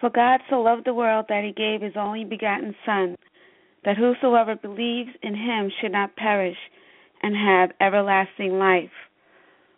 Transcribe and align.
For 0.00 0.10
God 0.10 0.40
so 0.48 0.60
loved 0.60 0.84
the 0.84 0.94
world 0.94 1.26
that 1.28 1.44
he 1.44 1.52
gave 1.52 1.82
his 1.82 1.96
only 1.96 2.24
begotten 2.24 2.74
Son, 2.86 3.16
that 3.84 3.96
whosoever 3.96 4.54
believes 4.54 5.10
in 5.22 5.34
him 5.34 5.70
should 5.80 5.92
not 5.92 6.16
perish 6.16 6.56
and 7.22 7.34
have 7.36 7.72
everlasting 7.80 8.58
life. 8.58 8.90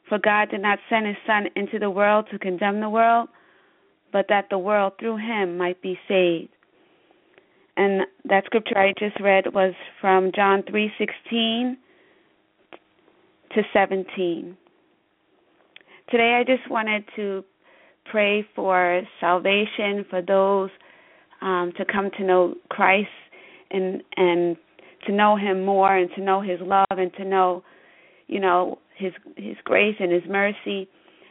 For 0.09 0.19
God 0.19 0.51
did 0.51 0.61
not 0.61 0.79
send 0.89 1.07
his 1.07 1.17
Son 1.27 1.47
into 1.57 1.79
the 1.79 1.91
world 1.91 2.27
to 2.31 2.39
condemn 2.39 2.81
the 2.81 2.91
world, 2.91 3.29
but 4.13 4.27
that 4.29 4.49
the 4.51 4.59
world 4.59 4.95
through 4.99 5.19
him 5.19 5.57
might 5.57 5.81
be 5.81 5.99
saved. 6.09 6.51
And 7.77 8.03
that 8.25 8.45
scripture 8.45 8.77
I 8.77 8.93
just 8.99 9.19
read 9.21 9.55
was 9.55 9.73
from 10.01 10.33
John 10.33 10.63
3:16 10.65 11.79
to 13.55 13.63
17. 13.73 14.57
Today 16.11 16.35
I 16.35 16.45
just 16.45 16.69
wanted 16.69 17.05
to 17.17 17.45
pray 18.11 18.47
for 18.55 19.03
salvation 19.21 20.05
for 20.09 20.23
those 20.23 20.71
um, 21.43 21.73
to 21.79 21.85
come 21.85 22.11
to 22.19 22.25
know 22.25 22.55
Christ 22.69 23.09
and 23.71 24.03
and 24.17 24.57
to 25.07 25.13
know 25.13 25.37
Him 25.37 25.65
more 25.65 25.97
and 25.97 26.11
to 26.17 26.21
know 26.23 26.41
His 26.41 26.61
love 26.61 26.87
and 26.91 27.13
to 27.15 27.25
know, 27.25 27.63
you 28.27 28.41
know, 28.41 28.79
His 28.97 29.13
His 29.37 29.57
grace 29.65 29.97
and 29.99 30.13
His 30.13 30.23
mercy 30.29 30.89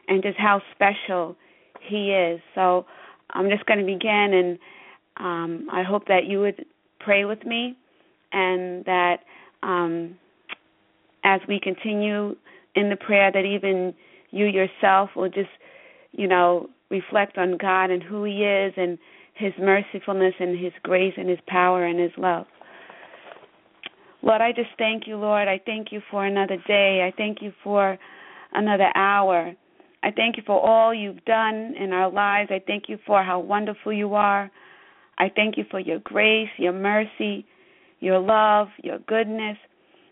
and 0.08 0.24
just 0.24 0.38
how 0.38 0.62
special 0.74 1.36
He 1.82 2.12
is. 2.12 2.40
So 2.56 2.86
I'm 3.32 3.50
just 3.50 3.66
going 3.66 3.80
to 3.80 3.86
begin 3.86 4.34
and 4.34 4.60
um, 5.18 5.68
I 5.72 5.84
hope 5.84 6.08
that 6.08 6.26
you 6.26 6.40
would 6.40 6.66
pray 7.00 7.26
with 7.26 7.46
me 7.46 7.78
and 8.32 8.86
that 8.86 9.18
um, 9.64 10.16
as 11.24 11.42
we 11.48 11.60
continue 11.62 12.36
in 12.76 12.90
the 12.90 12.96
prayer 12.96 13.32
that 13.32 13.46
even 13.46 13.94
you 14.32 14.46
yourself 14.46 15.10
will 15.16 15.30
just 15.30 15.50
you 16.12 16.28
know, 16.28 16.70
reflect 16.90 17.38
on 17.38 17.58
God 17.58 17.92
and 17.92 18.02
who 18.02 18.24
He 18.24 18.44
is 18.44 18.74
and 18.78 18.98
His 19.34 19.54
mercifulness 19.60 20.34
and 20.40 20.60
His 20.60 20.74
grace 20.84 21.14
and 21.18 21.30
His 21.30 21.40
power 21.48 21.86
and 21.86 22.00
His 22.00 22.12
love. 22.18 22.46
Lord, 24.22 24.42
I 24.42 24.52
just 24.52 24.70
thank 24.78 25.08
you, 25.08 25.18
Lord. 25.18 25.48
I 25.48 25.62
thank 25.66 25.92
you 25.92 26.02
for 26.12 26.26
another 26.26 26.58
day. 26.68 27.08
I 27.08 27.16
thank 27.16 27.42
you 27.42 27.54
for 27.64 27.98
another 28.54 28.92
hour. 28.96 29.54
I 30.04 30.12
thank 30.12 30.38
you 30.38 30.44
for 30.46 30.60
all 30.60 30.94
you've 30.94 31.24
done 31.26 31.74
in 31.80 31.94
our 31.94 32.12
lives. 32.12 32.50
I 32.52 32.62
thank 32.66 32.84
you 32.88 32.98
for 33.06 33.24
how 33.24 33.40
wonderful 33.40 33.94
you 33.94 34.14
are. 34.14 34.52
I 35.18 35.30
thank 35.34 35.58
you 35.58 35.66
for 35.70 35.80
your 35.80 36.00
grace, 36.00 36.50
your 36.58 36.74
mercy, 36.74 37.46
your 38.00 38.20
love, 38.20 38.70
your 38.84 39.00
goodness. 39.00 39.58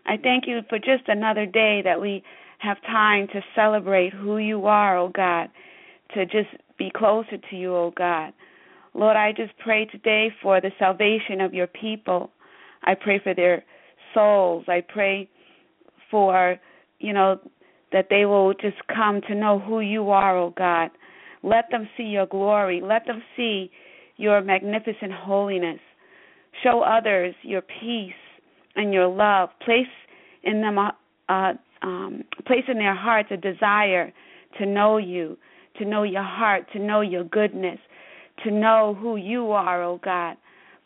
I 0.06 0.18
thank 0.18 0.46
you 0.47 0.62
for 0.69 0.78
just 0.78 1.08
another 1.08 1.46
day 1.46 1.81
that 1.84 2.00
we 2.00 2.24
have 2.59 2.81
time 2.81 3.28
to 3.28 3.41
celebrate 3.56 4.14
who 4.14 4.38
you 4.38 4.66
are, 4.66 4.97
oh 4.97 5.09
God, 5.09 5.50
to 6.13 6.25
just 6.25 6.50
be 6.78 6.91
closer 6.95 7.38
to 7.38 7.56
you, 7.56 7.75
oh 7.75 7.94
God. 7.95 8.34
Lord, 8.94 9.16
I 9.16 9.31
just 9.31 9.57
pray 9.59 9.85
today 9.85 10.31
for 10.41 10.59
the 10.59 10.72
salvation 10.79 11.41
of 11.41 11.53
your 11.53 11.68
people. 11.68 12.31
I 12.84 12.95
pray 12.95 13.19
for 13.23 13.34
their 13.34 13.63
souls. 14.13 14.66
I 14.67 14.81
pray 14.81 15.29
for, 16.09 16.57
you 17.00 17.13
know, 17.13 17.40
that 17.91 18.07
they 18.09 18.25
will 18.25 18.53
just 18.53 18.78
come 18.94 19.22
to 19.28 19.35
know 19.35 19.59
who 19.59 19.79
you 19.81 20.09
are, 20.09 20.38
oh 20.38 20.53
God. 20.57 20.90
Let 21.44 21.66
them 21.72 21.88
see 21.96 22.03
your 22.03 22.25
glory. 22.25 22.81
Let 22.81 23.06
them 23.06 23.22
see 23.35 23.72
your 24.17 24.41
magnificent 24.41 25.12
holiness. 25.13 25.79
Show 26.63 26.81
others 26.81 27.35
your 27.44 27.62
peace 27.62 28.13
and 28.75 28.94
your 28.94 29.07
love. 29.07 29.50
Place 29.63 29.85
in 30.44 30.62
them, 30.62 30.78
a, 30.78 30.96
uh, 31.29 31.53
um, 31.81 32.23
place 32.46 32.63
in 32.67 32.78
their 32.78 32.96
hearts 32.96 33.29
a 33.31 33.38
desire 33.38 34.12
to 34.57 34.66
know 34.66 34.97
you, 34.97 35.38
to 35.79 35.85
know 35.85 36.03
your 36.03 36.23
heart, 36.23 36.65
to 36.73 36.79
know 36.79 37.01
your 37.01 37.23
goodness, 37.23 37.79
to 38.43 38.51
know 38.51 38.97
who 38.99 39.15
you 39.15 39.51
are, 39.51 39.83
oh 39.83 39.99
God. 40.03 40.38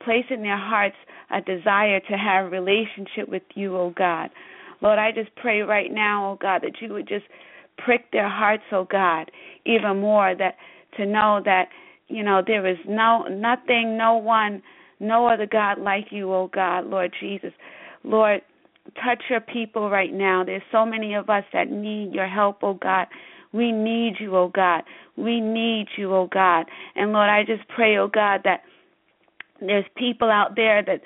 Place 0.03 0.25
in 0.29 0.41
their 0.41 0.57
hearts 0.57 0.95
a 1.29 1.41
desire 1.41 1.99
to 1.99 2.13
have 2.13 2.45
a 2.45 2.49
relationship 2.49 3.29
with 3.29 3.43
you, 3.55 3.77
oh 3.77 3.93
God. 3.95 4.29
Lord, 4.81 4.97
I 4.97 5.11
just 5.11 5.33
pray 5.35 5.61
right 5.61 5.91
now, 5.91 6.31
oh 6.31 6.37
God, 6.41 6.61
that 6.63 6.81
you 6.81 6.93
would 6.93 7.07
just 7.07 7.25
prick 7.77 8.11
their 8.11 8.29
hearts, 8.29 8.63
oh 8.71 8.87
God, 8.89 9.31
even 9.65 9.99
more 9.99 10.35
that 10.37 10.55
to 10.97 11.05
know 11.05 11.41
that, 11.45 11.69
you 12.07 12.23
know, 12.23 12.41
there 12.45 12.67
is 12.67 12.77
no 12.87 13.23
nothing, 13.29 13.97
no 13.97 14.15
one, 14.15 14.61
no 14.99 15.27
other 15.27 15.45
God 15.45 15.79
like 15.79 16.07
you, 16.09 16.33
oh 16.33 16.49
God, 16.53 16.85
Lord 16.85 17.13
Jesus. 17.19 17.53
Lord, 18.03 18.41
touch 18.95 19.23
your 19.29 19.41
people 19.41 19.89
right 19.89 20.13
now. 20.13 20.43
There's 20.43 20.61
so 20.71 20.85
many 20.85 21.13
of 21.13 21.29
us 21.29 21.43
that 21.53 21.69
need 21.69 22.13
your 22.13 22.27
help, 22.27 22.59
oh 22.63 22.73
God. 22.73 23.07
We 23.53 23.71
need 23.71 24.15
you, 24.19 24.35
oh 24.35 24.51
God. 24.53 24.83
We 25.17 25.41
need 25.41 25.87
you, 25.97 26.13
oh 26.13 26.27
God. 26.31 26.65
And 26.95 27.11
Lord, 27.11 27.29
I 27.29 27.43
just 27.43 27.67
pray, 27.69 27.97
oh 27.97 28.07
God, 28.07 28.41
that 28.43 28.61
there's 29.59 29.85
people 29.95 30.29
out 30.29 30.55
there 30.55 30.83
that 30.83 31.01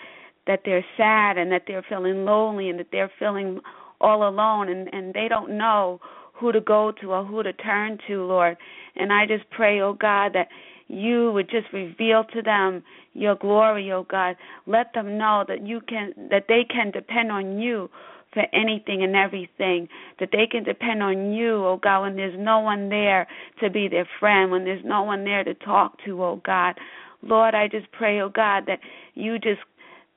that 0.48 0.62
they're 0.64 0.86
sad 0.96 1.38
and 1.38 1.52
that 1.52 1.64
they're 1.68 1.86
feeling 1.90 2.24
lonely 2.24 2.70
and 2.70 2.80
that 2.80 2.88
they're 2.92 3.12
feeling 3.20 3.60
all 4.00 4.28
alone 4.28 4.70
and 4.70 4.94
and 4.94 5.14
they 5.14 5.28
don't 5.28 5.58
know 5.58 6.00
who 6.34 6.52
to 6.52 6.62
go 6.62 6.92
to 7.02 7.12
or 7.14 7.26
who 7.26 7.42
to 7.44 7.54
turn 7.54 7.98
to, 8.08 8.24
Lord. 8.24 8.58
And 8.96 9.12
I 9.12 9.26
just 9.26 9.50
pray, 9.52 9.80
oh 9.82 9.94
God, 9.94 10.34
that 10.34 10.50
you 10.88 11.32
would 11.32 11.50
just 11.50 11.68
reveal 11.74 12.24
to 12.34 12.42
them 12.42 12.84
your 13.14 13.36
glory, 13.36 13.92
oh 13.92 14.06
God. 14.10 14.36
Let 14.68 14.94
them 14.94 15.18
know 15.18 15.46
that 15.48 15.66
you 15.66 15.82
can 15.82 16.14
that 16.30 16.46
they 16.48 16.66
can 16.70 16.92
depend 16.92 17.32
on 17.32 17.60
you 17.60 17.90
for 18.36 18.44
anything 18.54 19.04
and 19.04 19.16
everything. 19.16 19.90
That 20.20 20.30
they 20.32 20.46
can 20.46 20.64
depend 20.64 21.02
on 21.02 21.34
you, 21.34 21.66
oh 21.66 21.80
God, 21.82 22.02
when 22.02 22.16
there's 22.16 22.38
no 22.38 22.60
one 22.60 22.90
there 22.90 23.28
to 23.64 23.72
be 23.72 23.88
their 23.88 24.08
friend, 24.20 24.52
when 24.52 24.66
there's 24.66 24.86
no 24.86 25.02
one 25.02 25.24
there 25.24 25.44
to 25.44 25.56
talk 25.56 25.98
to, 26.06 26.24
oh 26.24 26.42
God. 26.46 26.76
Lord, 27.24 27.56
I 27.56 27.68
just 27.68 27.92
pray, 27.92 28.22
oh 28.22 28.30
God, 28.30 28.66
that 28.68 28.80
you 29.16 29.40
just 29.40 29.62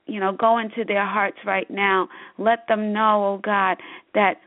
you 0.09 0.19
know, 0.19 0.31
go 0.31 0.57
into 0.57 0.83
their 0.85 1.05
hearts 1.05 1.37
right 1.45 1.69
now. 1.69 2.09
Let 2.37 2.67
them 2.67 2.91
know, 2.91 3.25
oh 3.25 3.41
God, 3.43 3.77
that 4.15 4.37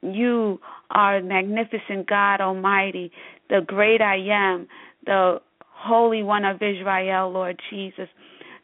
you 0.00 0.58
are 0.90 1.22
magnificent 1.22 2.08
God 2.08 2.40
Almighty, 2.40 3.12
the 3.48 3.60
great 3.64 4.00
I 4.00 4.16
am, 4.16 4.66
the 5.06 5.40
Holy 5.60 6.22
One 6.22 6.44
of 6.44 6.56
Israel, 6.56 7.30
Lord 7.30 7.60
Jesus, 7.70 8.08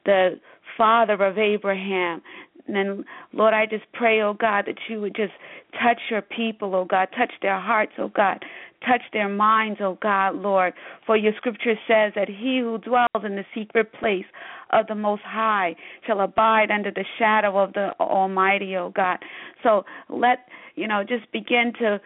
the 0.04 0.40
father 0.76 1.14
of 1.14 1.38
Abraham. 1.38 2.22
And 2.68 2.76
then, 2.76 3.04
Lord, 3.32 3.54
I 3.54 3.66
just 3.66 3.84
pray, 3.92 4.20
oh 4.20 4.34
God, 4.34 4.66
that 4.66 4.76
you 4.88 5.00
would 5.00 5.16
just 5.16 5.32
touch 5.72 5.98
your 6.10 6.22
people, 6.22 6.74
oh 6.74 6.84
God, 6.84 7.08
touch 7.16 7.32
their 7.42 7.58
hearts, 7.58 7.92
oh 7.98 8.10
God, 8.14 8.44
touch 8.86 9.00
their 9.12 9.28
minds, 9.28 9.80
oh 9.82 9.98
God, 10.00 10.36
Lord. 10.36 10.74
For 11.06 11.16
your 11.16 11.32
scripture 11.36 11.74
says 11.88 12.12
that 12.14 12.28
he 12.28 12.60
who 12.62 12.78
dwells 12.78 13.24
in 13.24 13.36
the 13.36 13.44
secret 13.54 13.92
place 13.94 14.26
of 14.70 14.86
the 14.86 14.94
Most 14.94 15.22
High 15.24 15.74
shall 16.06 16.20
abide 16.20 16.70
under 16.70 16.90
the 16.90 17.04
shadow 17.18 17.58
of 17.58 17.72
the 17.72 17.90
Almighty, 17.98 18.76
oh 18.76 18.92
God. 18.94 19.18
So 19.62 19.84
let, 20.10 20.40
you 20.76 20.86
know, 20.86 21.02
just 21.08 21.30
begin 21.32 21.72
to 21.80 22.00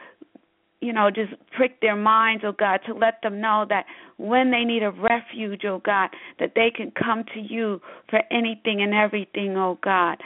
you 0.82 0.92
know, 0.92 1.10
just 1.10 1.32
prick 1.56 1.80
their 1.80 1.94
minds, 1.94 2.42
oh 2.44 2.52
God, 2.52 2.80
to 2.86 2.92
let 2.92 3.22
them 3.22 3.40
know 3.40 3.64
that 3.68 3.86
when 4.16 4.50
they 4.50 4.64
need 4.64 4.82
a 4.82 4.90
refuge, 4.90 5.62
oh 5.64 5.80
God, 5.84 6.10
that 6.40 6.52
they 6.56 6.72
can 6.74 6.90
come 6.90 7.24
to 7.34 7.40
you 7.40 7.80
for 8.10 8.20
anything 8.32 8.82
and 8.82 8.92
everything, 8.92 9.56
oh 9.56 9.78
God. 9.82 10.18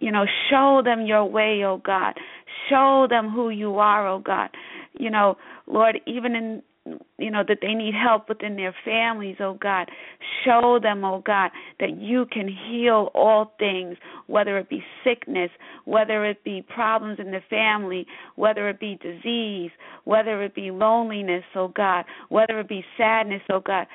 You 0.00 0.12
know, 0.12 0.24
show 0.50 0.82
them 0.84 1.06
your 1.06 1.24
way, 1.24 1.62
oh 1.64 1.80
God. 1.84 2.14
Show 2.68 3.06
them 3.08 3.30
who 3.30 3.50
you 3.50 3.78
are, 3.78 4.06
oh 4.06 4.18
God. 4.18 4.50
You 4.98 5.10
know, 5.10 5.36
Lord, 5.66 6.00
even 6.06 6.34
in 6.34 6.62
you 7.18 7.30
know 7.30 7.42
that 7.46 7.58
they 7.62 7.74
need 7.74 7.94
help 7.94 8.28
within 8.28 8.56
their 8.56 8.74
families 8.84 9.36
oh 9.40 9.54
god. 9.60 9.88
Show 10.44 10.78
them 10.82 11.04
oh 11.04 11.22
god 11.24 11.50
that 11.80 12.00
you 12.00 12.26
can 12.30 12.48
heal 12.48 13.10
all 13.14 13.52
things 13.58 13.96
whether 14.26 14.58
it 14.58 14.68
be 14.68 14.82
sickness 15.04 15.50
whether 15.84 16.24
it 16.24 16.42
be 16.44 16.64
problems 16.74 17.18
in 17.18 17.30
the 17.30 17.40
family 17.50 18.06
whether 18.36 18.68
it 18.68 18.80
be 18.80 18.98
disease 19.02 19.70
whether 20.04 20.42
it 20.42 20.54
be 20.54 20.70
loneliness 20.70 21.44
oh 21.54 21.68
god 21.68 22.04
whether 22.28 22.60
it 22.60 22.68
be 22.68 22.84
sadness 22.96 23.42
oh 23.50 23.60
god. 23.60 23.86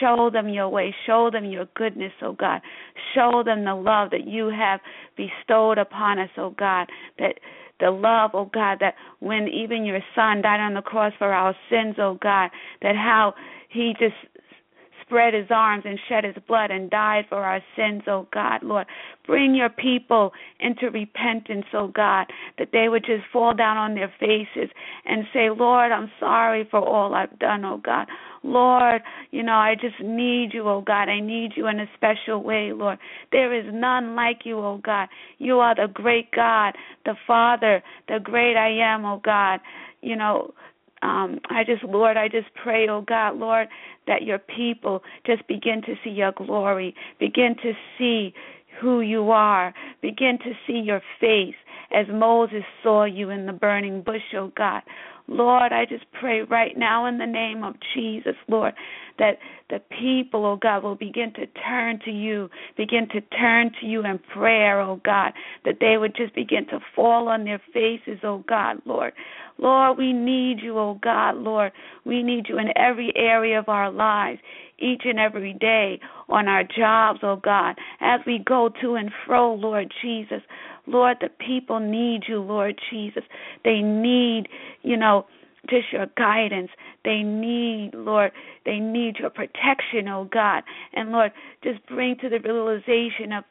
Show 0.00 0.30
them 0.32 0.48
your 0.48 0.68
way. 0.68 0.94
Show 1.06 1.30
them 1.32 1.44
your 1.44 1.66
goodness 1.74 2.12
oh 2.22 2.32
god. 2.32 2.60
Show 3.14 3.42
them 3.44 3.64
the 3.64 3.74
love 3.74 4.10
that 4.10 4.26
you 4.26 4.48
have 4.48 4.80
bestowed 5.16 5.78
upon 5.78 6.18
us 6.18 6.30
oh 6.36 6.50
god 6.50 6.88
that 7.18 7.38
the 7.82 7.90
love, 7.90 8.30
oh 8.32 8.48
God, 8.54 8.78
that 8.80 8.94
when 9.18 9.48
even 9.48 9.84
your 9.84 10.00
son 10.14 10.40
died 10.40 10.60
on 10.60 10.74
the 10.74 10.82
cross 10.82 11.12
for 11.18 11.32
our 11.32 11.54
sins, 11.68 11.96
oh 11.98 12.16
God, 12.22 12.50
that 12.80 12.94
how 12.94 13.34
he 13.68 13.94
just 13.98 14.14
spread 15.12 15.34
his 15.34 15.48
arms 15.50 15.84
and 15.86 15.98
shed 16.08 16.24
his 16.24 16.34
blood 16.48 16.70
and 16.70 16.88
died 16.88 17.26
for 17.28 17.44
our 17.44 17.60
sins, 17.76 18.02
oh 18.06 18.26
God, 18.32 18.62
Lord. 18.62 18.86
Bring 19.26 19.54
your 19.54 19.68
people 19.68 20.32
into 20.58 20.90
repentance, 20.90 21.66
oh 21.74 21.88
God, 21.88 22.26
that 22.58 22.68
they 22.72 22.88
would 22.88 23.04
just 23.04 23.24
fall 23.30 23.52
down 23.52 23.76
on 23.76 23.94
their 23.94 24.12
faces 24.18 24.70
and 25.04 25.24
say, 25.34 25.50
Lord, 25.50 25.92
I'm 25.92 26.10
sorry 26.18 26.66
for 26.70 26.80
all 26.80 27.14
I've 27.14 27.38
done, 27.38 27.62
oh 27.66 27.76
God. 27.84 28.06
Lord, 28.42 29.02
you 29.30 29.42
know, 29.42 29.52
I 29.52 29.74
just 29.74 30.00
need 30.02 30.54
you, 30.54 30.66
oh 30.66 30.80
God. 30.80 31.10
I 31.10 31.20
need 31.20 31.52
you 31.56 31.66
in 31.66 31.78
a 31.78 31.86
special 31.94 32.42
way, 32.42 32.72
Lord. 32.72 32.98
There 33.32 33.52
is 33.52 33.66
none 33.70 34.16
like 34.16 34.40
you, 34.44 34.58
oh 34.58 34.80
God. 34.82 35.08
You 35.36 35.58
are 35.60 35.74
the 35.74 35.92
great 35.92 36.30
God, 36.32 36.74
the 37.04 37.14
Father, 37.26 37.82
the 38.08 38.18
great 38.18 38.56
I 38.56 38.70
am, 38.70 39.04
oh 39.04 39.20
God. 39.22 39.60
You 40.00 40.16
know, 40.16 40.54
um, 41.02 41.40
I 41.50 41.64
just, 41.64 41.82
Lord, 41.84 42.16
I 42.16 42.28
just 42.28 42.48
pray, 42.54 42.88
oh 42.88 43.02
God, 43.02 43.36
Lord, 43.36 43.68
that 44.06 44.22
your 44.22 44.38
people 44.38 45.02
just 45.26 45.46
begin 45.48 45.82
to 45.82 45.94
see 46.02 46.10
your 46.10 46.32
glory, 46.32 46.94
begin 47.18 47.56
to 47.62 47.72
see 47.98 48.32
who 48.80 49.00
you 49.00 49.30
are, 49.30 49.74
begin 50.00 50.38
to 50.38 50.52
see 50.66 50.78
your 50.78 51.02
face 51.20 51.54
as 51.92 52.06
Moses 52.12 52.64
saw 52.82 53.04
you 53.04 53.30
in 53.30 53.46
the 53.46 53.52
burning 53.52 54.02
bush, 54.02 54.22
oh 54.36 54.52
God. 54.56 54.82
Lord, 55.28 55.72
I 55.72 55.84
just 55.84 56.04
pray 56.18 56.42
right 56.42 56.76
now 56.76 57.06
in 57.06 57.18
the 57.18 57.26
name 57.26 57.62
of 57.62 57.74
Jesus, 57.94 58.34
Lord, 58.48 58.74
that 59.18 59.38
the 59.70 59.80
people, 60.00 60.44
oh 60.44 60.56
God, 60.56 60.82
will 60.82 60.96
begin 60.96 61.32
to 61.34 61.46
turn 61.46 62.00
to 62.04 62.10
you, 62.10 62.50
begin 62.76 63.08
to 63.12 63.20
turn 63.20 63.70
to 63.80 63.86
you 63.86 64.04
in 64.04 64.18
prayer, 64.18 64.80
oh 64.80 65.00
God, 65.04 65.32
that 65.64 65.76
they 65.80 65.96
would 65.96 66.16
just 66.16 66.34
begin 66.34 66.66
to 66.66 66.80
fall 66.94 67.28
on 67.28 67.44
their 67.44 67.62
faces, 67.72 68.18
oh 68.24 68.44
God, 68.48 68.78
Lord. 68.84 69.12
Lord, 69.58 69.96
we 69.96 70.12
need 70.12 70.58
you, 70.60 70.78
oh 70.78 70.98
God, 71.02 71.36
Lord. 71.36 71.72
We 72.04 72.22
need 72.22 72.46
you 72.48 72.58
in 72.58 72.76
every 72.76 73.12
area 73.14 73.58
of 73.58 73.68
our 73.68 73.90
lives, 73.90 74.40
each 74.78 75.02
and 75.04 75.20
every 75.20 75.52
day, 75.54 76.00
on 76.28 76.48
our 76.48 76.64
jobs, 76.64 77.20
oh 77.22 77.36
God, 77.36 77.76
as 78.00 78.20
we 78.26 78.40
go 78.44 78.70
to 78.80 78.94
and 78.96 79.10
fro, 79.24 79.54
Lord 79.54 79.92
Jesus. 80.02 80.42
Lord, 80.86 81.18
the 81.20 81.28
people 81.28 81.80
need 81.80 82.22
you, 82.28 82.40
Lord 82.40 82.80
Jesus. 82.90 83.22
They 83.64 83.80
need, 83.80 84.48
you 84.82 84.96
know, 84.96 85.26
just 85.70 85.92
your 85.92 86.06
guidance. 86.16 86.70
They 87.04 87.22
need, 87.22 87.92
Lord, 87.94 88.32
they 88.64 88.78
need 88.78 89.16
your 89.18 89.30
protection, 89.30 90.08
oh 90.08 90.28
God. 90.32 90.62
And 90.92 91.12
Lord, 91.12 91.32
just 91.62 91.84
bring 91.86 92.16
to 92.20 92.28
the 92.28 92.40
realization 92.40 93.32
of 93.32 93.44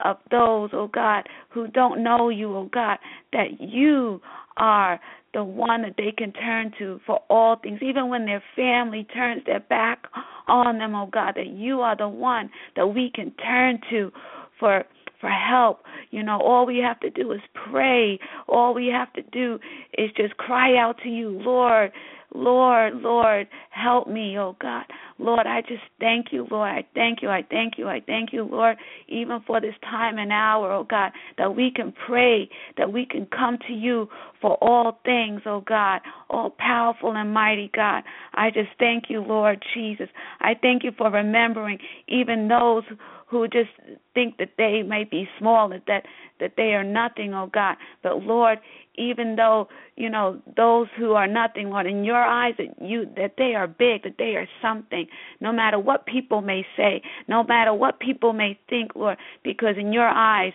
of 0.00 0.16
those, 0.30 0.70
oh 0.72 0.88
God, 0.92 1.28
who 1.50 1.68
don't 1.68 2.02
know 2.02 2.28
you, 2.28 2.54
oh 2.56 2.68
God, 2.72 2.98
that 3.32 3.60
you 3.60 4.20
are 4.56 5.00
the 5.34 5.44
one 5.44 5.82
that 5.82 5.94
they 5.96 6.12
can 6.16 6.32
turn 6.32 6.72
to 6.78 7.00
for 7.06 7.20
all 7.30 7.56
things, 7.56 7.80
even 7.82 8.08
when 8.08 8.26
their 8.26 8.42
family 8.56 9.06
turns 9.14 9.42
their 9.46 9.60
back 9.60 10.04
on 10.48 10.78
them, 10.78 10.94
oh 10.94 11.06
God, 11.06 11.34
that 11.36 11.48
you 11.48 11.80
are 11.80 11.96
the 11.96 12.08
one 12.08 12.50
that 12.76 12.86
we 12.86 13.10
can 13.14 13.32
turn 13.32 13.80
to 13.90 14.10
for 14.58 14.84
for 15.20 15.30
help. 15.30 15.80
You 16.10 16.22
know, 16.22 16.40
all 16.40 16.66
we 16.66 16.78
have 16.78 17.00
to 17.00 17.10
do 17.10 17.32
is 17.32 17.40
pray. 17.70 18.18
All 18.48 18.74
we 18.74 18.88
have 18.88 19.12
to 19.14 19.22
do 19.22 19.58
is 19.96 20.10
just 20.16 20.36
cry 20.36 20.76
out 20.76 20.98
to 21.02 21.08
you, 21.08 21.30
Lord, 21.30 21.92
Lord, 22.34 22.96
Lord, 22.96 23.46
help 23.70 24.08
me, 24.08 24.36
oh 24.38 24.56
God. 24.60 24.84
Lord, 25.18 25.46
I 25.46 25.60
just 25.60 25.84
thank 26.00 26.32
you, 26.32 26.48
Lord. 26.50 26.68
I 26.68 26.84
thank 26.92 27.22
you, 27.22 27.28
I 27.28 27.44
thank 27.48 27.78
you, 27.78 27.88
I 27.88 28.00
thank 28.04 28.32
you, 28.32 28.42
Lord, 28.42 28.76
even 29.08 29.40
for 29.46 29.60
this 29.60 29.74
time 29.82 30.18
and 30.18 30.32
hour, 30.32 30.72
oh 30.72 30.82
God, 30.82 31.12
that 31.38 31.54
we 31.54 31.70
can 31.70 31.94
pray, 32.06 32.50
that 32.76 32.92
we 32.92 33.06
can 33.06 33.26
come 33.26 33.56
to 33.68 33.72
you 33.72 34.08
for 34.40 34.56
all 34.60 34.98
things, 35.04 35.42
oh 35.46 35.60
God, 35.60 36.00
all 36.28 36.50
powerful 36.58 37.12
and 37.16 37.32
mighty 37.32 37.70
God. 37.72 38.02
I 38.34 38.50
just 38.50 38.70
thank 38.80 39.04
you, 39.08 39.20
Lord 39.20 39.64
Jesus. 39.72 40.08
I 40.40 40.54
thank 40.60 40.82
you 40.82 40.90
for 40.98 41.10
remembering 41.10 41.78
even 42.08 42.48
those 42.48 42.82
who 43.28 43.46
just 43.46 43.70
think 44.14 44.38
that 44.38 44.52
they 44.56 44.82
may 44.82 45.04
be 45.04 45.28
small, 45.38 45.68
that 45.68 46.04
that 46.40 46.52
they 46.56 46.74
are 46.74 46.84
nothing, 46.84 47.34
oh 47.34 47.48
God. 47.52 47.76
But 48.02 48.22
Lord, 48.22 48.58
even 48.96 49.36
though 49.36 49.68
you 49.96 50.10
know 50.10 50.40
those 50.56 50.86
who 50.98 51.12
are 51.12 51.26
nothing 51.26 51.70
lord 51.70 51.86
in 51.86 52.04
your 52.04 52.22
eyes 52.22 52.54
that 52.58 52.66
you 52.80 53.06
that 53.16 53.34
they 53.38 53.54
are 53.54 53.66
big 53.66 54.02
that 54.02 54.14
they 54.18 54.36
are 54.36 54.48
something. 54.62 55.06
No 55.40 55.52
matter 55.52 55.78
what 55.78 56.06
people 56.06 56.40
may 56.40 56.64
say 56.76 57.02
no 57.28 57.44
matter 57.44 57.72
what 57.72 58.00
people 58.00 58.32
may 58.32 58.58
think 58.68 58.92
lord 58.94 59.18
because 59.42 59.76
in 59.78 59.92
your 59.92 60.08
eyes 60.08 60.52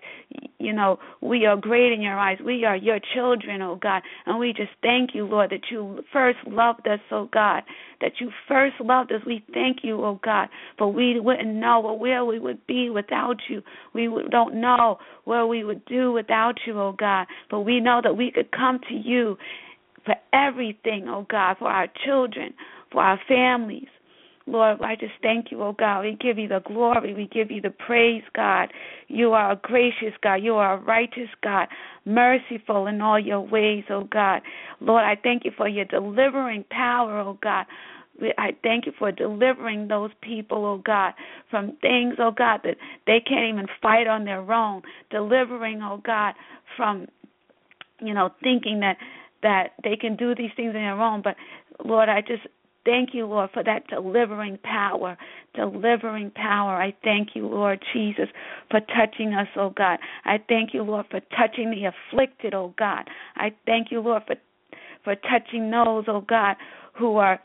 you 0.57 0.73
know 0.73 0.99
we 1.21 1.45
are 1.45 1.57
great 1.57 1.91
in 1.93 2.01
your 2.01 2.17
eyes. 2.17 2.37
We 2.43 2.65
are 2.65 2.75
your 2.75 2.99
children 3.13 3.61
oh 3.61 3.75
god. 3.75 4.03
And 4.25 4.39
we 4.39 4.53
just 4.53 4.71
thank 4.81 5.11
you 5.13 5.25
lord 5.25 5.51
that 5.51 5.71
you 5.71 6.03
first 6.11 6.39
loved 6.47 6.87
us 6.87 6.99
oh 7.11 7.29
god. 7.31 7.63
That 8.01 8.13
you 8.19 8.31
first 8.47 8.75
loved 8.79 9.11
us. 9.11 9.21
We 9.25 9.43
thank 9.53 9.79
you 9.83 10.03
oh 10.03 10.19
god 10.23 10.49
for 10.77 10.91
we 10.91 11.19
wouldn't 11.19 11.55
know 11.55 11.81
where 11.99 12.23
we 12.25 12.39
would 12.39 12.65
be 12.67 12.89
without 12.89 13.37
you 13.49 13.61
we 13.93 14.09
don't 14.31 14.55
know 14.55 14.97
where 15.25 15.45
we 15.45 15.63
would 15.63 15.83
do 15.85 16.11
without 16.13 16.55
you 16.65 16.79
oh 16.79 16.95
god 16.97 17.27
but 17.49 17.61
we 17.61 17.79
know 17.79 17.99
that 18.01 18.15
we 18.15 18.29
we 18.29 18.43
could 18.43 18.51
come 18.51 18.79
to 18.87 18.93
you 18.93 19.37
for 20.05 20.15
everything, 20.33 21.05
oh 21.07 21.25
God, 21.29 21.57
for 21.57 21.67
our 21.67 21.87
children, 22.05 22.53
for 22.91 23.01
our 23.01 23.19
families. 23.27 23.87
Lord, 24.45 24.81
I 24.81 24.95
just 24.95 25.13
thank 25.21 25.51
you, 25.51 25.61
oh 25.63 25.73
God. 25.77 26.01
We 26.01 26.17
give 26.19 26.37
you 26.37 26.47
the 26.47 26.61
glory. 26.65 27.13
We 27.13 27.27
give 27.27 27.51
you 27.51 27.61
the 27.61 27.69
praise, 27.71 28.23
God. 28.35 28.71
You 29.07 29.33
are 29.33 29.51
a 29.51 29.55
gracious 29.55 30.13
God. 30.21 30.35
You 30.35 30.55
are 30.55 30.75
a 30.75 30.81
righteous 30.81 31.29
God, 31.43 31.67
merciful 32.05 32.87
in 32.87 33.01
all 33.01 33.19
your 33.19 33.41
ways, 33.41 33.83
oh 33.89 34.03
God. 34.11 34.41
Lord, 34.79 35.03
I 35.03 35.15
thank 35.21 35.43
you 35.45 35.51
for 35.57 35.67
your 35.67 35.85
delivering 35.85 36.65
power, 36.69 37.19
oh 37.19 37.37
God. 37.41 37.65
I 38.37 38.51
thank 38.63 38.85
you 38.85 38.93
for 38.97 39.11
delivering 39.11 39.87
those 39.87 40.11
people, 40.21 40.65
oh 40.65 40.81
God, 40.83 41.13
from 41.49 41.77
things, 41.81 42.15
oh 42.19 42.31
God, 42.31 42.61
that 42.63 42.75
they 43.07 43.19
can't 43.19 43.53
even 43.53 43.67
fight 43.81 44.07
on 44.07 44.25
their 44.25 44.51
own. 44.51 44.81
Delivering, 45.09 45.81
oh 45.81 46.01
God, 46.03 46.33
from 46.75 47.07
you 48.01 48.13
know, 48.13 48.29
thinking 48.41 48.79
that 48.81 48.97
that 49.41 49.73
they 49.83 49.95
can 49.95 50.15
do 50.15 50.35
these 50.35 50.51
things 50.55 50.69
on 50.69 50.81
their 50.81 51.01
own. 51.01 51.21
But 51.21 51.35
Lord, 51.83 52.09
I 52.09 52.21
just 52.21 52.43
thank 52.85 53.09
you, 53.13 53.25
Lord, 53.25 53.49
for 53.53 53.63
that 53.63 53.87
delivering 53.87 54.57
power, 54.63 55.17
delivering 55.55 56.31
power. 56.31 56.81
I 56.81 56.93
thank 57.03 57.29
you, 57.35 57.47
Lord 57.47 57.83
Jesus, 57.93 58.27
for 58.69 58.79
touching 58.81 59.33
us, 59.33 59.47
oh 59.55 59.69
God. 59.69 59.99
I 60.25 60.39
thank 60.47 60.73
you, 60.73 60.83
Lord, 60.83 61.05
for 61.09 61.21
touching 61.37 61.71
the 61.71 61.85
afflicted, 61.85 62.53
oh 62.53 62.73
God. 62.77 63.09
I 63.35 63.51
thank 63.65 63.91
you, 63.91 64.01
Lord, 64.01 64.23
for 64.27 64.35
for 65.03 65.15
touching 65.15 65.71
those, 65.71 66.05
oh 66.07 66.21
God, 66.27 66.57
who 66.97 67.15
are, 67.15 67.39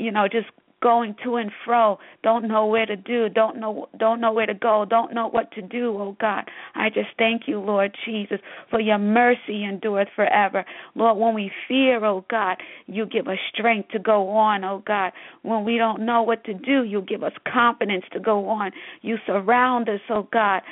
you 0.00 0.10
know, 0.10 0.26
just 0.26 0.46
going 0.82 1.14
to 1.22 1.36
and 1.36 1.50
fro, 1.64 1.98
don't 2.22 2.48
know 2.48 2.66
where 2.66 2.86
to 2.86 2.96
do, 2.96 3.28
don't 3.28 3.60
know 3.60 3.88
don't 3.98 4.20
know 4.20 4.32
where 4.32 4.46
to 4.46 4.54
go, 4.54 4.86
don't 4.88 5.14
know 5.14 5.28
what 5.28 5.52
to 5.52 5.62
do, 5.62 5.96
oh 5.98 6.16
God. 6.20 6.44
I 6.74 6.88
just 6.88 7.08
thank 7.18 7.42
you, 7.46 7.60
Lord 7.60 7.94
Jesus, 8.06 8.38
for 8.70 8.80
your 8.80 8.98
mercy 8.98 9.64
endureth 9.64 10.08
forever. 10.16 10.64
Lord, 10.94 11.18
when 11.18 11.34
we 11.34 11.50
fear, 11.68 12.04
oh 12.04 12.24
God, 12.30 12.56
you 12.86 13.06
give 13.06 13.28
us 13.28 13.38
strength 13.52 13.90
to 13.90 13.98
go 13.98 14.30
on, 14.30 14.64
oh 14.64 14.82
God. 14.86 15.12
When 15.42 15.64
we 15.64 15.76
don't 15.76 16.04
know 16.04 16.22
what 16.22 16.44
to 16.44 16.54
do, 16.54 16.84
you 16.84 17.02
give 17.02 17.22
us 17.22 17.32
confidence 17.52 18.04
to 18.12 18.20
go 18.20 18.48
on. 18.48 18.72
You 19.02 19.18
surround 19.26 19.88
us, 19.88 20.00
oh 20.08 20.28
God 20.32 20.62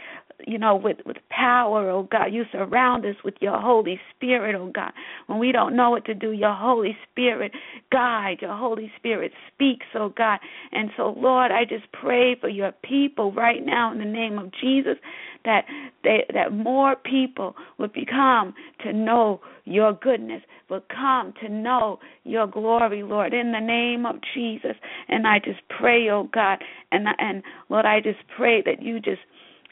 you 0.46 0.58
know, 0.58 0.76
with 0.76 0.98
with 1.04 1.16
power, 1.30 1.90
oh 1.90 2.04
God. 2.04 2.26
You 2.26 2.44
surround 2.52 3.04
us 3.04 3.16
with 3.24 3.34
your 3.40 3.60
Holy 3.60 4.00
Spirit, 4.14 4.54
oh 4.54 4.70
God. 4.72 4.92
When 5.26 5.38
we 5.38 5.52
don't 5.52 5.76
know 5.76 5.90
what 5.90 6.04
to 6.06 6.14
do, 6.14 6.32
your 6.32 6.54
Holy 6.54 6.96
Spirit 7.10 7.52
guide, 7.90 8.38
your 8.40 8.56
Holy 8.56 8.90
Spirit 8.96 9.32
speaks, 9.52 9.86
oh 9.94 10.10
God. 10.10 10.38
And 10.72 10.90
so, 10.96 11.14
Lord, 11.16 11.50
I 11.50 11.64
just 11.64 11.90
pray 11.92 12.36
for 12.40 12.48
your 12.48 12.72
people 12.82 13.32
right 13.32 13.64
now 13.64 13.92
in 13.92 13.98
the 13.98 14.04
name 14.04 14.38
of 14.38 14.50
Jesus 14.60 14.96
that 15.44 15.64
they 16.04 16.24
that 16.34 16.52
more 16.52 16.96
people 16.96 17.54
would 17.78 17.92
become 17.92 18.54
to 18.84 18.92
know 18.92 19.40
your 19.64 19.92
goodness, 19.92 20.42
would 20.70 20.88
come 20.88 21.32
to 21.40 21.48
know 21.48 21.98
your 22.24 22.46
glory, 22.46 23.02
Lord, 23.02 23.34
in 23.34 23.52
the 23.52 23.60
name 23.60 24.06
of 24.06 24.16
Jesus. 24.34 24.76
And 25.08 25.26
I 25.26 25.38
just 25.38 25.60
pray, 25.68 26.08
oh 26.10 26.28
God, 26.32 26.62
and 26.92 27.06
and 27.18 27.42
Lord, 27.68 27.86
I 27.86 28.00
just 28.00 28.20
pray 28.36 28.62
that 28.62 28.82
you 28.82 29.00
just 29.00 29.20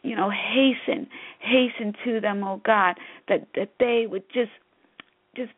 you 0.06 0.16
know, 0.16 0.30
hasten, 0.30 1.08
hasten 1.40 1.94
to 2.04 2.20
them, 2.20 2.44
oh 2.44 2.60
God, 2.64 2.96
that 3.28 3.48
that 3.54 3.70
they 3.78 4.06
would 4.08 4.24
just 4.32 4.50
just 5.36 5.50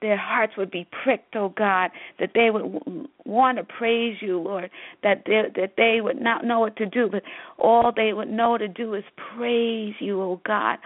their 0.00 0.16
hearts 0.16 0.52
would 0.56 0.70
be 0.70 0.86
pricked, 1.02 1.34
oh 1.34 1.52
God, 1.56 1.90
that 2.20 2.30
they 2.34 2.50
would 2.50 3.08
want 3.24 3.58
to 3.58 3.64
praise 3.64 4.16
you, 4.20 4.38
Lord, 4.38 4.70
that 5.02 5.24
they, 5.26 5.42
that 5.56 5.72
they 5.76 6.00
would 6.00 6.20
not 6.20 6.44
know 6.44 6.60
what 6.60 6.76
to 6.76 6.86
do, 6.86 7.08
but 7.10 7.22
all 7.58 7.92
they 7.94 8.12
would 8.12 8.30
know 8.30 8.56
to 8.58 8.68
do 8.68 8.94
is 8.94 9.04
praise 9.36 9.94
you, 9.98 10.22
oh 10.22 10.40
God. 10.46 10.78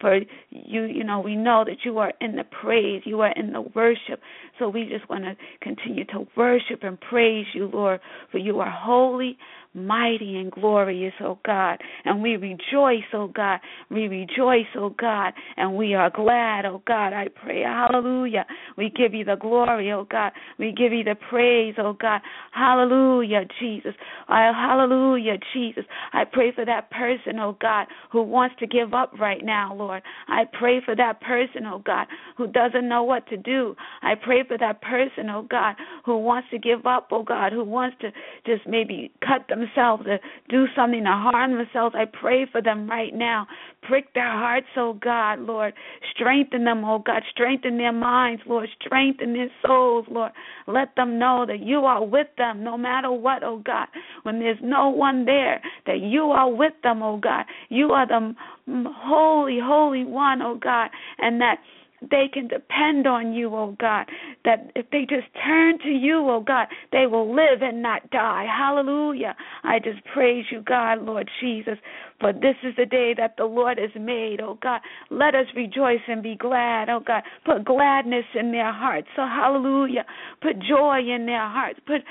For 0.00 0.20
you, 0.50 0.82
you 0.82 1.02
know, 1.02 1.20
we 1.20 1.34
know 1.34 1.64
that 1.64 1.78
you 1.84 1.98
are 1.98 2.12
in 2.20 2.36
the 2.36 2.44
praise, 2.44 3.02
you 3.06 3.20
are 3.22 3.32
in 3.32 3.52
the 3.52 3.62
worship. 3.62 4.20
So 4.58 4.68
we 4.68 4.84
just 4.84 5.08
want 5.08 5.24
to 5.24 5.36
continue 5.62 6.04
to 6.06 6.26
worship 6.36 6.82
and 6.82 7.00
praise 7.00 7.46
you, 7.54 7.70
Lord, 7.72 8.00
for 8.30 8.38
you 8.38 8.60
are 8.60 8.70
holy, 8.70 9.38
mighty 9.74 10.36
and 10.36 10.50
glorious, 10.50 11.14
O 11.20 11.38
God. 11.44 11.78
And 12.04 12.22
we 12.22 12.36
rejoice, 12.36 13.04
O 13.12 13.28
God. 13.28 13.60
We 13.90 14.08
rejoice, 14.08 14.66
O 14.76 14.90
God, 14.90 15.34
and 15.56 15.76
we 15.76 15.94
are 15.94 16.10
glad, 16.10 16.64
O 16.66 16.82
God. 16.86 17.12
I 17.12 17.28
pray, 17.28 17.62
hallelujah. 17.62 18.46
We 18.76 18.90
give 18.90 19.14
you 19.14 19.24
the 19.24 19.36
glory, 19.36 19.92
O 19.92 20.04
God. 20.04 20.32
We 20.58 20.72
give 20.72 20.92
you 20.92 21.04
the 21.04 21.16
praise, 21.28 21.74
O 21.78 21.92
God. 21.92 22.20
Hallelujah, 22.52 23.42
Jesus. 23.60 23.94
I, 24.28 24.52
hallelujah, 24.52 25.38
Jesus. 25.52 25.84
I 26.12 26.24
pray 26.24 26.52
for 26.52 26.64
that 26.64 26.90
person, 26.90 27.38
oh 27.38 27.56
God, 27.60 27.86
who 28.10 28.22
wants 28.22 28.56
to 28.60 28.66
give 28.66 28.94
up 28.94 29.12
right 29.18 29.44
now, 29.44 29.74
Lord. 29.74 30.02
I 30.28 30.44
pray 30.58 30.80
for 30.84 30.96
that 30.96 31.20
person, 31.20 31.66
oh 31.66 31.82
God, 31.84 32.06
who 32.36 32.46
doesn't 32.46 32.88
know 32.88 33.02
what 33.02 33.26
to 33.28 33.36
do. 33.36 33.74
I 34.02 34.14
pray 34.14 34.44
for 34.46 34.56
that 34.58 34.80
person, 34.82 35.28
oh 35.30 35.46
God, 35.48 35.76
who 36.04 36.18
wants 36.18 36.48
to 36.50 36.58
give 36.58 36.86
up, 36.86 37.08
oh 37.10 37.22
God, 37.22 37.52
who 37.52 37.64
wants 37.64 37.96
to 38.00 38.10
just 38.46 38.66
maybe 38.66 39.12
cut 39.20 39.46
themselves 39.64 40.04
or 40.06 40.18
do 40.48 40.66
something 40.76 41.04
to 41.04 41.10
harm 41.10 41.56
themselves. 41.56 41.94
I 41.98 42.04
pray 42.04 42.46
for 42.50 42.62
them 42.62 42.88
right 42.88 43.14
now. 43.14 43.46
Prick 43.82 44.12
their 44.14 44.30
hearts, 44.30 44.66
oh 44.76 44.94
God, 44.94 45.40
Lord. 45.40 45.74
Strengthen 46.14 46.64
them, 46.64 46.84
oh 46.84 46.98
God. 46.98 47.22
Strengthen 47.30 47.76
their 47.76 47.92
minds, 47.92 48.42
Lord. 48.46 48.68
Strengthen 48.80 49.34
their 49.34 49.50
souls, 49.66 50.06
Lord. 50.10 50.32
Let 50.66 50.94
them 50.96 51.18
know 51.18 51.44
that 51.46 51.60
you 51.60 51.80
are 51.80 52.04
with 52.04 52.28
them 52.38 52.64
no 52.64 52.76
matter 52.76 53.12
what, 53.12 53.42
oh 53.42 53.62
God. 53.64 53.88
When 54.22 54.38
there's 54.38 54.58
no 54.62 54.88
one 54.88 55.24
there, 55.24 55.60
that 55.86 56.00
you 56.00 56.24
are 56.24 56.52
with 56.52 56.74
them, 56.82 57.02
oh 57.02 57.18
God. 57.18 57.44
You 57.68 57.90
are 57.90 58.06
the 58.06 58.34
holy, 58.66 59.58
holy 59.62 60.04
one, 60.04 60.42
oh 60.42 60.58
God. 60.60 60.90
And 61.18 61.40
that 61.40 61.56
they 62.00 62.28
can 62.32 62.48
depend 62.48 63.06
on 63.06 63.32
you, 63.32 63.54
oh 63.54 63.76
God. 63.78 64.06
That 64.44 64.70
if 64.74 64.86
they 64.90 65.00
just 65.00 65.26
turn 65.44 65.78
to 65.80 65.88
you, 65.88 66.28
oh 66.28 66.40
God, 66.40 66.66
they 66.92 67.06
will 67.06 67.34
live 67.34 67.62
and 67.62 67.82
not 67.82 68.10
die. 68.10 68.46
Hallelujah. 68.46 69.34
I 69.62 69.78
just 69.78 70.04
praise 70.12 70.44
you, 70.50 70.62
God, 70.62 71.02
Lord 71.02 71.30
Jesus, 71.40 71.78
for 72.20 72.32
this 72.32 72.56
is 72.62 72.74
the 72.76 72.86
day 72.86 73.14
that 73.16 73.36
the 73.36 73.44
Lord 73.44 73.78
has 73.78 73.90
made, 74.00 74.40
oh 74.42 74.58
God. 74.62 74.80
Let 75.10 75.34
us 75.34 75.46
rejoice 75.56 76.00
and 76.08 76.22
be 76.22 76.36
glad, 76.36 76.88
oh 76.88 77.00
God. 77.00 77.22
Put 77.44 77.64
gladness 77.64 78.26
in 78.38 78.52
their 78.52 78.72
hearts. 78.72 79.08
So, 79.16 79.22
hallelujah. 79.22 80.04
Put 80.42 80.58
joy 80.58 80.98
in 80.98 81.26
their 81.26 81.48
hearts. 81.48 81.80
Put 81.86 82.02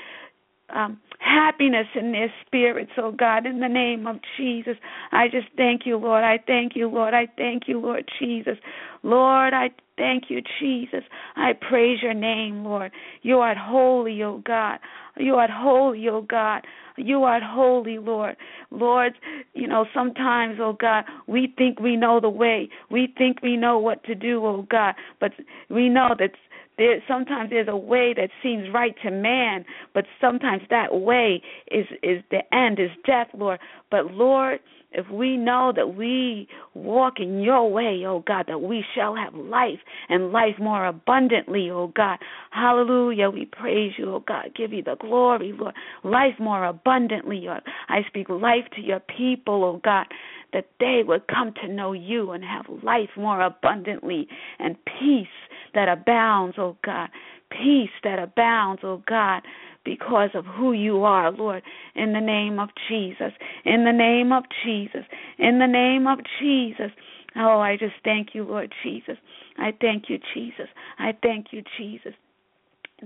um, 0.74 0.98
happiness 1.18 1.86
in 1.94 2.12
their 2.12 2.32
spirits, 2.44 2.92
oh 2.98 3.12
God, 3.12 3.46
in 3.46 3.60
the 3.60 3.68
name 3.68 4.06
of 4.06 4.16
Jesus. 4.36 4.76
I 5.12 5.28
just 5.28 5.46
thank 5.56 5.82
you, 5.86 5.96
Lord. 5.96 6.24
I 6.24 6.38
thank 6.46 6.72
you, 6.76 6.88
Lord. 6.88 7.14
I 7.14 7.28
thank 7.36 7.64
you, 7.66 7.80
Lord 7.80 8.10
Jesus. 8.18 8.58
Lord, 9.02 9.54
I 9.54 9.70
thank 9.96 10.24
you, 10.28 10.40
Jesus. 10.60 11.04
I 11.36 11.52
praise 11.52 11.98
your 12.02 12.14
name, 12.14 12.64
Lord. 12.64 12.92
You 13.22 13.38
are 13.38 13.54
holy, 13.54 14.22
oh 14.22 14.42
God. 14.44 14.78
You 15.16 15.34
are 15.36 15.48
holy, 15.50 16.08
oh 16.08 16.22
God. 16.22 16.66
You 16.96 17.24
are 17.24 17.40
holy, 17.40 17.98
Lord. 17.98 18.36
Lord, 18.70 19.14
you 19.54 19.66
know, 19.66 19.86
sometimes, 19.94 20.58
oh 20.60 20.76
God, 20.78 21.04
we 21.26 21.52
think 21.56 21.80
we 21.80 21.96
know 21.96 22.20
the 22.20 22.28
way. 22.28 22.68
We 22.90 23.12
think 23.16 23.42
we 23.42 23.56
know 23.56 23.78
what 23.78 24.04
to 24.04 24.14
do, 24.14 24.44
oh 24.44 24.66
God. 24.70 24.94
But 25.20 25.32
we 25.70 25.88
know 25.88 26.14
that 26.18 26.32
there 26.78 27.02
sometimes 27.06 27.50
there's 27.50 27.68
a 27.68 27.76
way 27.76 28.14
that 28.14 28.30
seems 28.42 28.68
right 28.72 28.94
to 29.02 29.10
man, 29.10 29.64
but 29.92 30.04
sometimes 30.20 30.62
that 30.70 31.00
way 31.00 31.42
is 31.70 31.86
is 32.02 32.22
the 32.30 32.42
end, 32.54 32.78
is 32.78 32.90
death, 33.06 33.28
Lord. 33.34 33.60
But 33.90 34.12
Lord, 34.12 34.60
if 34.94 35.10
we 35.10 35.36
know 35.36 35.72
that 35.74 35.96
we 35.96 36.48
walk 36.74 37.14
in 37.18 37.40
your 37.40 37.70
way, 37.70 38.04
oh 38.06 38.22
God, 38.26 38.46
that 38.48 38.62
we 38.62 38.84
shall 38.94 39.16
have 39.16 39.34
life 39.34 39.80
and 40.08 40.30
life 40.32 40.54
more 40.60 40.86
abundantly, 40.86 41.68
oh 41.70 41.88
God. 41.94 42.18
Hallelujah. 42.50 43.28
We 43.30 43.44
praise 43.46 43.92
you, 43.98 44.14
oh 44.14 44.24
God. 44.26 44.50
Give 44.56 44.72
you 44.72 44.82
the 44.82 44.96
glory, 44.96 45.52
Lord. 45.52 45.74
Life 46.04 46.38
more 46.38 46.64
abundantly, 46.64 47.40
Lord. 47.40 47.62
I 47.88 48.02
speak 48.06 48.28
life 48.28 48.64
to 48.76 48.80
your 48.80 49.00
people, 49.00 49.64
oh 49.64 49.80
God, 49.82 50.06
that 50.52 50.66
they 50.78 51.02
would 51.04 51.26
come 51.26 51.52
to 51.60 51.68
know 51.68 51.92
you 51.92 52.30
and 52.30 52.44
have 52.44 52.66
life 52.84 53.10
more 53.16 53.40
abundantly 53.40 54.28
and 54.60 54.76
peace 54.84 55.26
that 55.74 55.88
abounds, 55.88 56.56
oh 56.58 56.76
God. 56.84 57.08
Peace 57.50 57.90
that 58.02 58.18
abounds, 58.18 58.82
oh 58.84 59.02
God 59.06 59.42
because 59.84 60.30
of 60.34 60.44
who 60.46 60.72
you 60.72 61.04
are, 61.04 61.30
Lord, 61.30 61.62
in 61.94 62.12
the 62.12 62.20
name 62.20 62.58
of 62.58 62.70
Jesus. 62.88 63.32
In 63.64 63.84
the 63.84 63.92
name 63.92 64.32
of 64.32 64.44
Jesus. 64.64 65.04
In 65.38 65.58
the 65.58 65.66
name 65.66 66.06
of 66.06 66.18
Jesus. 66.40 66.90
Oh, 67.36 67.60
I 67.60 67.76
just 67.76 67.94
thank 68.02 68.28
you, 68.34 68.44
Lord 68.44 68.72
Jesus. 68.82 69.16
I 69.58 69.72
thank 69.80 70.04
you, 70.08 70.18
Jesus. 70.34 70.68
I 70.98 71.12
thank 71.22 71.46
you, 71.50 71.62
Jesus. 71.78 72.14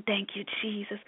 Thank 0.07 0.31
you, 0.35 0.45
Jesus. 0.63 0.99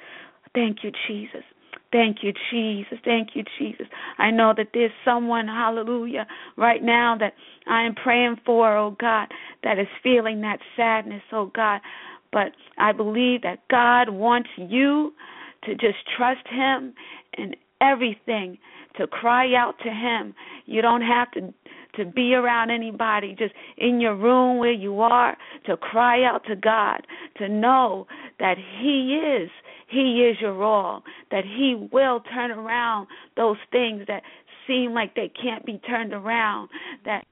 Thank 0.55 0.79
you, 0.83 0.91
Jesus. 1.07 1.45
Thank 1.93 2.19
you, 2.23 2.33
Jesus. 2.51 2.99
Thank 3.05 3.31
you, 3.35 3.45
Jesus. 3.59 3.87
I 4.19 4.31
know 4.31 4.55
that 4.57 4.69
there's 4.73 4.93
someone, 5.05 5.49
hallelujah, 5.49 6.27
right 6.57 6.83
now 6.83 7.17
that 7.19 7.35
I 7.67 7.83
am 7.83 7.95
praying 7.95 8.37
for, 8.47 8.77
oh 8.77 8.97
God, 9.01 9.27
that 9.65 9.79
is 9.79 9.89
feeling 10.03 10.41
that 10.43 10.59
sadness, 10.77 11.23
oh 11.33 11.51
God. 11.55 11.81
But 12.33 12.53
I 12.79 12.93
believe 12.93 13.43
that 13.43 13.67
God 13.69 14.09
wants 14.11 14.51
you 14.57 15.13
to 15.65 15.73
just 15.75 15.99
trust 16.17 16.47
Him 16.49 16.95
in 17.37 17.55
everything, 17.81 18.59
to 18.97 19.07
cry 19.07 19.55
out 19.55 19.75
to 19.83 19.91
Him. 19.91 20.35
You 20.67 20.83
don't 20.83 21.03
have 21.03 21.31
to 21.33 21.53
to 21.97 22.05
be 22.05 22.35
around 22.35 22.71
anybody, 22.71 23.35
just 23.37 23.53
in 23.77 24.01
your 24.01 24.15
room 24.15 24.59
where 24.59 24.73
you 24.73 25.01
are, 25.01 25.37
to 25.67 25.77
cry 25.77 26.25
out 26.25 26.45
to 26.47 26.55
God, 26.55 27.05
to 27.37 27.49
know 27.49 28.07
that 28.39 28.57
He 28.81 29.17
is, 29.17 29.51
He 29.91 30.29
is 30.31 30.41
your 30.41 30.63
all, 30.63 31.03
that 31.31 31.45
He 31.45 31.89
will 31.93 32.21
turn 32.33 32.51
around 32.51 33.09
those 33.37 33.57
things 33.73 34.05
that 34.07 34.23
seem 34.67 34.95
like 34.95 35.15
they 35.15 35.31
can't 35.43 35.67
be 35.67 35.81
turned 35.87 36.13
around, 36.13 36.69
that 37.05 37.25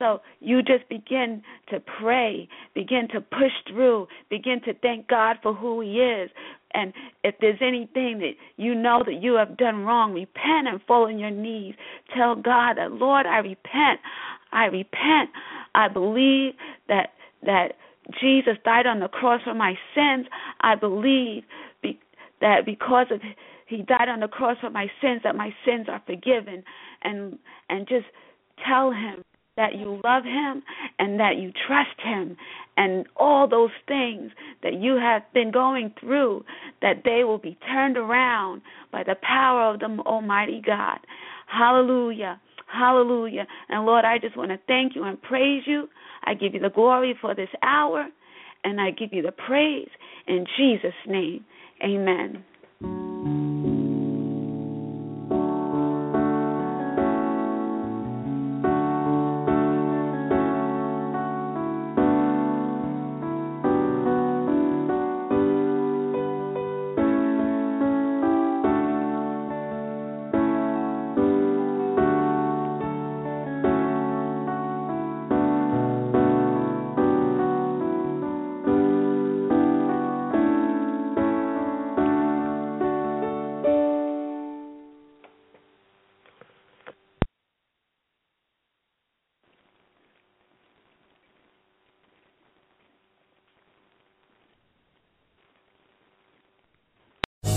so 0.00 0.20
you 0.38 0.62
just 0.62 0.88
begin 0.88 1.42
to 1.70 1.80
pray, 1.80 2.48
begin 2.74 3.08
to 3.12 3.20
push 3.20 3.52
through, 3.68 4.06
begin 4.30 4.60
to 4.64 4.74
thank 4.74 5.08
God 5.08 5.36
for 5.42 5.52
who 5.52 5.80
He 5.80 5.98
is. 5.98 6.30
And 6.72 6.92
if 7.24 7.34
there's 7.40 7.58
anything 7.60 8.18
that 8.20 8.32
you 8.56 8.74
know 8.74 9.02
that 9.04 9.20
you 9.22 9.34
have 9.34 9.56
done 9.56 9.84
wrong, 9.84 10.12
repent 10.12 10.68
and 10.68 10.80
fall 10.86 11.06
on 11.06 11.18
your 11.18 11.30
knees. 11.30 11.74
Tell 12.16 12.36
God 12.36 12.74
that, 12.76 12.92
Lord, 12.92 13.26
I 13.26 13.38
repent. 13.38 14.00
I 14.52 14.66
repent. 14.66 15.30
I 15.74 15.88
believe 15.88 16.52
that 16.88 17.10
that 17.44 17.72
Jesus 18.20 18.54
died 18.64 18.86
on 18.86 19.00
the 19.00 19.08
cross 19.08 19.40
for 19.44 19.54
my 19.54 19.74
sins. 19.94 20.26
I 20.60 20.74
believe 20.74 21.42
be, 21.42 21.46
that 22.40 22.64
because 22.66 23.06
of 23.10 23.20
he 23.66 23.82
died 23.82 24.08
on 24.08 24.20
the 24.20 24.28
cross 24.28 24.56
for 24.60 24.70
my 24.70 24.86
sins, 25.02 25.20
that 25.24 25.36
my 25.36 25.54
sins 25.64 25.86
are 25.88 26.02
forgiven, 26.06 26.64
and 27.02 27.38
and 27.68 27.86
just 27.88 28.06
tell 28.66 28.90
him 28.90 29.24
that 29.58 29.74
you 29.74 30.00
love 30.04 30.22
him 30.22 30.62
and 31.00 31.18
that 31.18 31.36
you 31.36 31.52
trust 31.66 32.00
him 32.02 32.36
and 32.76 33.04
all 33.16 33.48
those 33.48 33.72
things 33.88 34.30
that 34.62 34.74
you 34.74 34.94
have 34.94 35.22
been 35.34 35.50
going 35.50 35.92
through 36.00 36.44
that 36.80 37.02
they 37.04 37.24
will 37.24 37.38
be 37.38 37.58
turned 37.66 37.96
around 37.96 38.62
by 38.92 39.02
the 39.02 39.16
power 39.20 39.74
of 39.74 39.80
the 39.80 39.86
almighty 40.06 40.62
God. 40.64 40.98
Hallelujah. 41.48 42.40
Hallelujah. 42.72 43.46
And 43.68 43.84
Lord, 43.84 44.04
I 44.04 44.18
just 44.18 44.36
want 44.36 44.52
to 44.52 44.60
thank 44.68 44.94
you 44.94 45.02
and 45.02 45.20
praise 45.20 45.62
you. 45.66 45.88
I 46.24 46.34
give 46.34 46.54
you 46.54 46.60
the 46.60 46.70
glory 46.70 47.16
for 47.20 47.34
this 47.34 47.48
hour 47.62 48.06
and 48.62 48.80
I 48.80 48.92
give 48.92 49.12
you 49.12 49.22
the 49.22 49.32
praise 49.32 49.88
in 50.28 50.46
Jesus 50.56 50.94
name. 51.06 51.44
Amen. 51.82 52.44